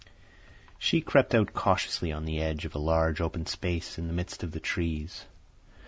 [0.79, 4.41] She crept out cautiously on the edge of a large open space in the midst
[4.41, 5.25] of the trees.